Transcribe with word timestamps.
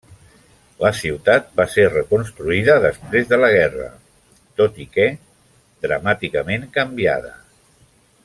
La 0.83 0.89
ciutat 0.99 1.51
va 1.59 1.65
ser 1.73 1.83
reconstruïda 1.89 2.77
després 2.85 3.29
de 3.33 3.39
la 3.43 3.51
guerra, 3.57 3.91
tot 4.63 4.81
i 4.87 4.89
que 4.97 5.07
dramàticament 5.89 6.67
canviada. 6.79 7.33